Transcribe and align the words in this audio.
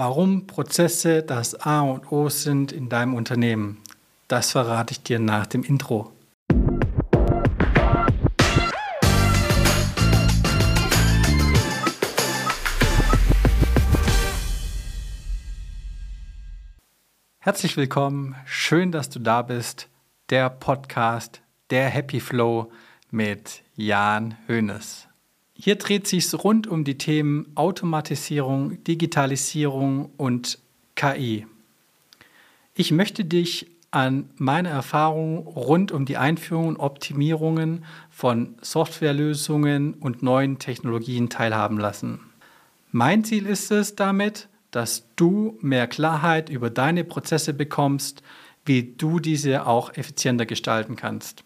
Warum 0.00 0.46
Prozesse 0.46 1.24
das 1.24 1.56
A 1.56 1.80
und 1.80 2.12
O 2.12 2.28
sind 2.28 2.70
in 2.70 2.88
deinem 2.88 3.14
Unternehmen, 3.14 3.82
das 4.28 4.52
verrate 4.52 4.92
ich 4.92 5.02
dir 5.02 5.18
nach 5.18 5.44
dem 5.48 5.64
Intro. 5.64 6.12
Herzlich 17.40 17.76
willkommen, 17.76 18.36
schön, 18.46 18.92
dass 18.92 19.10
du 19.10 19.18
da 19.18 19.42
bist. 19.42 19.88
Der 20.30 20.48
Podcast, 20.48 21.42
der 21.70 21.88
Happy 21.88 22.20
Flow 22.20 22.70
mit 23.10 23.64
Jan 23.74 24.36
Hoeneß. 24.46 25.07
Hier 25.60 25.74
dreht 25.74 26.06
sich 26.06 26.32
rund 26.34 26.68
um 26.68 26.84
die 26.84 26.98
Themen 26.98 27.50
Automatisierung, 27.56 28.84
Digitalisierung 28.84 30.12
und 30.16 30.60
KI. 30.94 31.46
Ich 32.74 32.92
möchte 32.92 33.24
dich 33.24 33.66
an 33.90 34.30
meine 34.36 34.68
Erfahrungen 34.68 35.38
rund 35.38 35.90
um 35.90 36.04
die 36.04 36.16
Einführung 36.16 36.68
und 36.68 36.76
Optimierungen 36.76 37.84
von 38.08 38.54
Softwarelösungen 38.60 39.94
und 39.94 40.22
neuen 40.22 40.60
Technologien 40.60 41.28
teilhaben 41.28 41.78
lassen. 41.78 42.20
Mein 42.92 43.24
Ziel 43.24 43.44
ist 43.44 43.72
es 43.72 43.96
damit, 43.96 44.48
dass 44.70 45.08
du 45.16 45.58
mehr 45.60 45.88
Klarheit 45.88 46.50
über 46.50 46.70
deine 46.70 47.02
Prozesse 47.02 47.52
bekommst, 47.52 48.22
wie 48.64 48.94
du 48.96 49.18
diese 49.18 49.66
auch 49.66 49.92
effizienter 49.96 50.46
gestalten 50.46 50.94
kannst. 50.94 51.42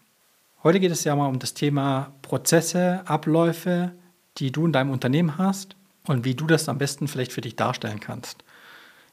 Heute 0.61 0.79
geht 0.79 0.91
es 0.91 1.03
ja 1.03 1.15
mal 1.15 1.27
um 1.27 1.39
das 1.39 1.55
Thema 1.55 2.13
Prozesse, 2.21 3.01
Abläufe, 3.05 3.93
die 4.37 4.51
du 4.51 4.65
in 4.65 4.73
deinem 4.73 4.91
Unternehmen 4.91 5.37
hast 5.37 5.75
und 6.07 6.25
wie 6.25 6.35
du 6.35 6.47
das 6.47 6.69
am 6.69 6.77
besten 6.77 7.07
vielleicht 7.07 7.31
für 7.31 7.41
dich 7.41 7.55
darstellen 7.55 7.99
kannst. 7.99 8.43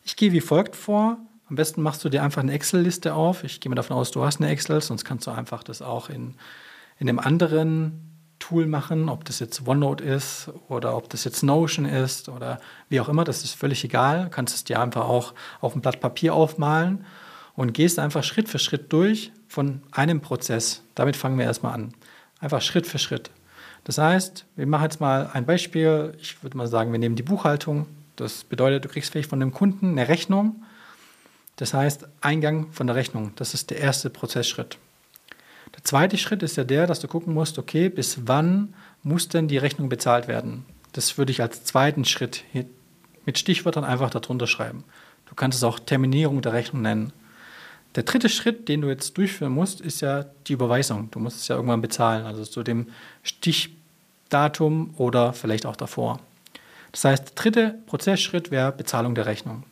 Ich 0.04 0.16
gehe 0.16 0.32
wie 0.32 0.40
folgt 0.40 0.76
vor. 0.76 1.18
Am 1.48 1.56
besten 1.56 1.82
machst 1.82 2.04
du 2.04 2.08
dir 2.08 2.22
einfach 2.22 2.42
eine 2.42 2.52
Excel-Liste 2.52 3.14
auf. 3.14 3.44
Ich 3.44 3.60
gehe 3.60 3.68
mal 3.70 3.76
davon 3.76 3.96
aus, 3.96 4.10
du 4.10 4.24
hast 4.24 4.40
eine 4.40 4.50
Excel, 4.50 4.80
sonst 4.80 5.04
kannst 5.04 5.26
du 5.26 5.32
einfach 5.32 5.62
das 5.62 5.82
auch 5.82 6.08
in, 6.08 6.34
in 6.98 7.08
einem 7.08 7.18
anderen 7.18 8.10
Tool 8.38 8.66
machen, 8.66 9.08
ob 9.08 9.24
das 9.24 9.38
jetzt 9.38 9.66
OneNote 9.66 10.02
ist 10.02 10.50
oder 10.68 10.96
ob 10.96 11.10
das 11.10 11.24
jetzt 11.24 11.42
Notion 11.42 11.84
ist 11.84 12.28
oder 12.28 12.58
wie 12.88 13.00
auch 13.00 13.08
immer, 13.08 13.24
das 13.24 13.44
ist 13.44 13.54
völlig 13.54 13.84
egal. 13.84 14.24
Du 14.24 14.30
kannst 14.30 14.54
es 14.54 14.64
dir 14.64 14.80
einfach 14.80 15.08
auch 15.08 15.34
auf 15.60 15.74
ein 15.74 15.82
Blatt 15.82 16.00
Papier 16.00 16.34
aufmalen 16.34 17.04
und 17.54 17.74
gehst 17.74 17.98
einfach 17.98 18.24
Schritt 18.24 18.48
für 18.48 18.58
Schritt 18.58 18.92
durch 18.92 19.32
von 19.46 19.82
einem 19.92 20.20
Prozess. 20.20 20.82
Damit 20.94 21.16
fangen 21.16 21.38
wir 21.38 21.44
erstmal 21.44 21.74
an. 21.74 21.92
Einfach 22.40 22.62
Schritt 22.62 22.86
für 22.86 22.98
Schritt. 22.98 23.30
Das 23.84 23.98
heißt, 23.98 24.44
wir 24.56 24.66
machen 24.66 24.84
jetzt 24.84 25.00
mal 25.00 25.30
ein 25.32 25.46
Beispiel. 25.46 26.14
Ich 26.20 26.42
würde 26.42 26.56
mal 26.56 26.68
sagen, 26.68 26.92
wir 26.92 26.98
nehmen 26.98 27.16
die 27.16 27.22
Buchhaltung. 27.22 27.86
Das 28.16 28.44
bedeutet, 28.44 28.84
du 28.84 28.88
kriegst 28.88 29.10
vielleicht 29.10 29.30
von 29.30 29.40
dem 29.40 29.52
Kunden 29.52 29.92
eine 29.92 30.08
Rechnung. 30.08 30.62
Das 31.56 31.74
heißt, 31.74 32.08
Eingang 32.20 32.72
von 32.72 32.86
der 32.86 32.96
Rechnung. 32.96 33.32
Das 33.36 33.54
ist 33.54 33.70
der 33.70 33.78
erste 33.78 34.10
Prozessschritt. 34.10 34.78
Der 35.76 35.84
zweite 35.84 36.18
Schritt 36.18 36.42
ist 36.42 36.56
ja 36.56 36.64
der, 36.64 36.86
dass 36.86 37.00
du 37.00 37.08
gucken 37.08 37.32
musst, 37.32 37.58
okay, 37.58 37.88
bis 37.88 38.26
wann 38.26 38.74
muss 39.02 39.28
denn 39.28 39.48
die 39.48 39.58
Rechnung 39.58 39.88
bezahlt 39.88 40.28
werden? 40.28 40.64
Das 40.92 41.16
würde 41.16 41.32
ich 41.32 41.40
als 41.40 41.64
zweiten 41.64 42.04
Schritt 42.04 42.44
mit 43.24 43.38
Stichwörtern 43.38 43.84
einfach 43.84 44.10
darunter 44.10 44.46
schreiben. 44.46 44.84
Du 45.26 45.34
kannst 45.34 45.58
es 45.58 45.64
auch 45.64 45.78
Terminierung 45.78 46.42
der 46.42 46.52
Rechnung 46.52 46.82
nennen. 46.82 47.12
Der 47.96 48.04
dritte 48.04 48.28
Schritt, 48.28 48.68
den 48.68 48.82
du 48.82 48.88
jetzt 48.88 49.16
durchführen 49.18 49.52
musst, 49.52 49.80
ist 49.80 50.00
ja 50.00 50.24
die 50.46 50.52
Überweisung. 50.52 51.10
Du 51.10 51.18
musst 51.18 51.40
es 51.40 51.48
ja 51.48 51.56
irgendwann 51.56 51.82
bezahlen, 51.82 52.24
also 52.24 52.44
zu 52.44 52.62
dem 52.62 52.88
Stichdatum 53.22 54.94
oder 54.96 55.32
vielleicht 55.32 55.66
auch 55.66 55.76
davor. 55.76 56.20
Das 56.92 57.04
heißt, 57.04 57.28
der 57.28 57.34
dritte 57.34 57.74
Prozessschritt 57.86 58.50
wäre 58.50 58.72
Bezahlung 58.72 59.14
der 59.14 59.26
Rechnung. 59.26 59.64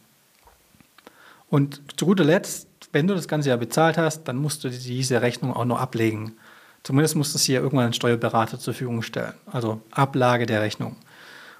Und 1.51 1.81
zu 1.97 2.07
guter 2.07 2.25
Letzt, 2.25 2.69
wenn 2.93 3.07
du 3.07 3.15
das 3.15 3.29
Ganze 3.29 3.51
ja 3.51 3.57
bezahlt 3.57 3.99
hast, 3.99 4.25
dann 4.25 4.37
musst 4.37 4.65
du 4.65 4.69
diese 4.69 5.23
Rechnung 5.23 5.55
auch 5.55 5.65
noch 5.65 5.81
ablegen. 5.81 6.37
Zumindest 6.83 7.17
musst 7.17 7.35
du 7.35 7.39
sie 7.39 7.53
ja 7.53 7.61
irgendwann 7.61 7.85
einen 7.85 7.93
Steuerberater 7.93 8.59
zur 8.59 8.75
Verfügung 8.75 9.03
stellen. 9.03 9.35
Also 9.47 9.81
Ablage 9.91 10.47
der 10.47 10.63
Rechnung. 10.63 10.97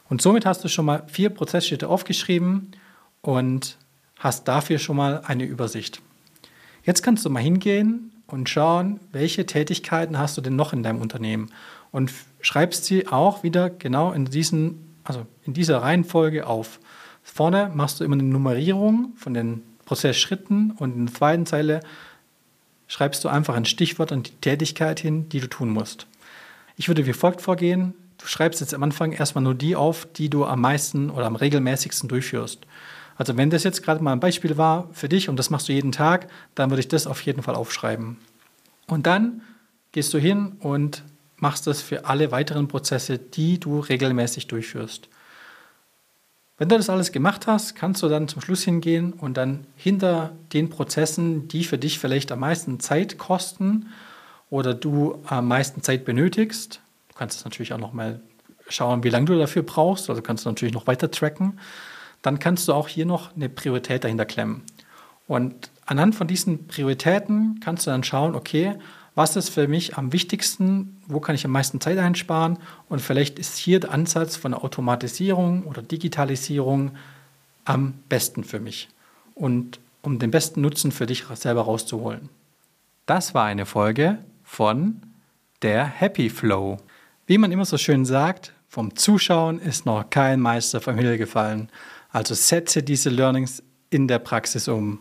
Und 0.09 0.23
somit 0.23 0.47
hast 0.47 0.65
du 0.65 0.69
schon 0.69 0.87
mal 0.87 1.05
vier 1.07 1.31
Prozessschritte 1.31 1.89
aufgeschrieben 1.89 2.73
und 3.21 3.77
hast 4.19 4.49
dafür 4.49 4.79
schon 4.79 4.97
mal 4.97 5.23
eine 5.25 5.45
Übersicht. 5.45 6.01
Jetzt 6.89 7.03
kannst 7.03 7.23
du 7.27 7.29
mal 7.29 7.43
hingehen 7.43 8.13
und 8.29 8.49
schauen, 8.49 8.99
welche 9.13 9.45
Tätigkeiten 9.45 10.19
hast 10.19 10.39
du 10.39 10.41
denn 10.41 10.57
noch 10.57 10.73
in 10.73 10.83
deinem 10.83 11.03
Unternehmen 11.03 11.51
und 11.91 12.11
schreibst 12.41 12.87
sie 12.87 13.09
auch 13.09 13.43
wieder 13.43 13.69
genau 13.69 14.13
in 14.13 14.25
diesen, 14.25 14.97
also 15.05 15.27
in 15.45 15.53
dieser 15.53 15.83
Reihenfolge 15.83 16.47
auf. 16.47 16.81
Vorne 17.23 17.71
machst 17.75 18.01
du 18.01 18.05
immer 18.05 18.15
eine 18.15 18.23
Nummerierung 18.23 19.13
von 19.17 19.35
den 19.35 19.65
Prozessschritten 19.85 20.71
und 20.79 20.97
in 20.97 21.05
der 21.05 21.15
zweiten 21.15 21.45
Zeile 21.45 21.81
schreibst 22.87 23.23
du 23.23 23.29
einfach 23.29 23.55
ein 23.55 23.67
Stichwort 23.67 24.11
und 24.11 24.29
die 24.29 24.37
Tätigkeit 24.41 24.99
hin, 24.99 25.29
die 25.29 25.41
du 25.41 25.47
tun 25.47 25.69
musst. 25.69 26.07
Ich 26.79 26.89
würde 26.89 27.05
wie 27.05 27.13
folgt 27.13 27.43
vorgehen. 27.43 27.93
Du 28.17 28.27
schreibst 28.27 28.63
jetzt 28.63 28.73
am 28.73 28.83
Anfang 28.83 29.13
erstmal 29.13 29.45
nur 29.45 29.55
die 29.55 29.77
auf, 29.77 30.09
die 30.17 30.31
du 30.31 30.47
am 30.47 30.63
meisten 30.63 31.11
oder 31.11 31.27
am 31.27 31.37
regelmäßigsten 31.37 32.09
durchführst. 32.09 32.67
Also 33.19 33.37
wenn 33.37 33.51
das 33.51 33.65
jetzt 33.65 33.83
gerade 33.83 34.03
mal 34.03 34.13
ein 34.13 34.21
Beispiel 34.21 34.57
war 34.57 34.89
für 34.93 35.09
dich 35.09 35.29
und 35.29 35.37
das 35.37 35.51
machst 35.51 35.69
du 35.69 35.73
jeden 35.73 35.93
Tag, 35.93 36.29
dann 36.55 36.71
würde 36.71 36.81
ich 36.81 36.89
das 36.89 37.09
auf 37.09 37.21
jeden 37.23 37.43
Fall 37.43 37.57
aufschreiben. 37.57 38.17
Und 38.87 39.07
dann 39.07 39.43
gehst 39.91 40.15
du 40.15 40.19
hin 40.19 40.53
und 40.61 41.03
machst 41.37 41.67
das 41.67 41.83
für 41.83 42.05
alle 42.07 42.31
weiteren 42.31 42.69
Prozesse, 42.69 43.19
die 43.19 43.59
du 43.59 43.81
regelmäßig 43.81 44.47
durchführst. 44.47 45.09
Wenn 46.59 46.69
du 46.69 46.77
das 46.77 46.91
alles 46.91 47.11
gemacht 47.13 47.47
hast, 47.47 47.75
kannst 47.75 48.03
du 48.03 48.09
dann 48.09 48.29
zum 48.29 48.41
Schluss 48.41 48.63
hingehen 48.63 49.13
und 49.13 49.37
dann 49.37 49.67
hinter 49.77 50.33
den 50.53 50.71
Prozessen, 50.71 51.49
die 51.49 51.65
für 51.65 51.79
dich 51.79 51.99
vielleicht 51.99 52.31
am 52.33 52.41
meisten 52.41 52.81
Zeit 52.81 53.19
kosten 53.19 53.89
oder 54.49 54.75
du 54.75 55.23
am 55.27 55.49
meisten 55.49 55.83
Zeit 55.83 56.05
benötigst, 56.05 56.81
du 57.09 57.15
kannst 57.17 57.39
es 57.39 57.45
natürlich 57.45 57.73
auch 57.73 57.79
noch 57.79 57.93
mal 57.93 58.21
schauen, 58.69 59.03
wie 59.03 59.11
lange 59.11 59.27
du 59.27 59.39
dafür 59.39 59.63
brauchst, 59.63 60.09
also 60.09 60.23
kannst 60.23 60.45
du 60.45 60.51
natürlich 60.51 60.75
noch 60.75 60.87
weiter 60.87 61.11
tracken, 61.11 61.59
dann 62.23 62.39
kannst 62.39 62.69
du 62.69 62.73
auch 62.73 62.89
hier 62.89 63.07
noch 63.07 63.35
eine 63.35 63.49
Priorität 63.49 64.05
dahinter 64.05 64.27
klemmen. 64.27 64.63
Und 65.27 65.71
anhand 65.87 66.15
von 66.15 66.27
diesen 66.27 66.67
Prioritäten 66.67 67.61
kannst 67.63 67.87
du 67.87 67.91
dann 67.91 68.05
schauen, 68.05 68.35
okay, 68.35 68.77
was 69.15 69.35
ist 69.35 69.49
für 69.49 69.67
mich 69.67 69.97
am 69.97 70.13
wichtigsten, 70.13 70.97
wo 71.07 71.19
kann 71.19 71.35
ich 71.35 71.45
am 71.45 71.51
meisten 71.51 71.81
Zeit 71.81 71.99
einsparen 71.99 72.59
und 72.89 73.01
vielleicht 73.01 73.39
ist 73.39 73.57
hier 73.57 73.81
der 73.81 73.93
Ansatz 73.93 74.37
von 74.37 74.53
der 74.53 74.63
Automatisierung 74.63 75.65
oder 75.65 75.83
Digitalisierung 75.83 76.93
am 77.65 77.95
besten 78.09 78.45
für 78.45 78.61
mich 78.61 78.89
und 79.35 79.81
um 80.03 80.19
den 80.19 80.31
besten 80.31 80.61
Nutzen 80.61 80.93
für 80.93 81.07
dich 81.07 81.25
selber 81.35 81.63
rauszuholen. 81.63 82.29
Das 83.07 83.35
war 83.35 83.45
eine 83.47 83.67
Folge 83.67 84.19
von 84.45 85.03
der 85.63 85.85
Happy 85.85 86.31
Flow. 86.31 86.79
Wie 87.27 87.39
man 87.39 87.51
immer 87.51 87.65
so 87.65 87.77
schön 87.77 88.05
sagt, 88.05 88.53
vom 88.69 88.95
Zuschauen 88.97 89.59
ist 89.59 89.87
noch 89.87 90.09
kein 90.11 90.41
Meister 90.41 90.81
vom 90.81 90.95
Himmel 90.95 91.19
gefallen. 91.19 91.71
Also 92.19 92.35
setze 92.35 92.83
diese 92.83 93.11
Learnings 93.11 93.63
in 93.91 94.09
der 94.09 94.19
Praxis 94.19 94.67
um. 94.67 94.99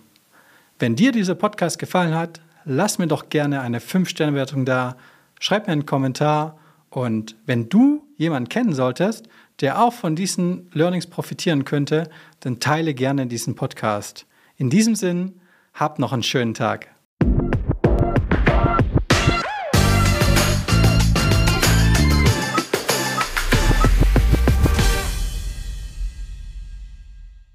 Wenn 0.78 0.96
dir 0.96 1.12
dieser 1.12 1.34
Podcast 1.34 1.80
gefallen 1.80 2.14
hat, 2.14 2.42
lass 2.64 3.00
mir 3.00 3.08
doch 3.08 3.30
gerne 3.30 3.62
eine 3.62 3.80
5-Sterne-Wertung 3.80 4.66
da, 4.66 4.98
schreib 5.40 5.66
mir 5.66 5.74
einen 5.74 5.88
Kommentar 5.88 6.60
und 6.92 7.36
wenn 7.48 7.70
du 7.70 8.06
jemanden 8.18 8.50
kennen 8.50 8.76
solltest, 8.76 9.28
der 9.62 9.82
auch 9.82 9.94
von 9.94 10.16
diesen 10.16 10.70
Learnings 10.74 11.08
profitieren 11.08 11.66
könnte, 11.66 12.08
dann 12.42 12.60
teile 12.60 12.94
gerne 12.94 13.26
diesen 13.26 13.56
Podcast. 13.56 14.28
In 14.58 14.70
diesem 14.70 14.94
Sinn, 14.94 15.42
hab 15.74 15.98
noch 15.98 16.14
einen 16.14 16.22
schönen 16.22 16.54
Tag. 16.54 16.90